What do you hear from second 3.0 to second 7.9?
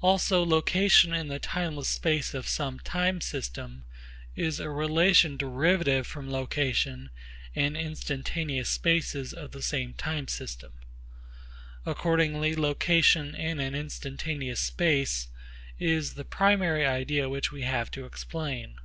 system is a relation derivative from location in